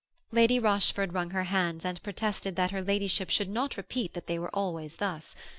Lady 0.31 0.57
Rochford 0.57 1.13
wrung 1.13 1.29
her 1.29 1.43
hands 1.43 1.85
and 1.85 2.01
protested 2.01 2.55
that 2.55 2.71
her 2.71 2.81
ladyship 2.81 3.29
should 3.29 3.49
not 3.49 3.77
repeat 3.77 4.15
that 4.15 4.25
they 4.25 4.39
were 4.39 4.49
always 4.49 4.95
thus. 4.95 5.35